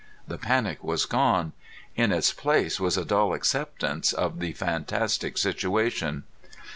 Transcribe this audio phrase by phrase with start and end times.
[0.27, 1.53] The panic was gone.
[1.95, 6.23] In its place was a dull acceptance of the fantastic situation.